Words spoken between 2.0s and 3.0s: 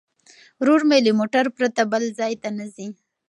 ځای ته نه ځي.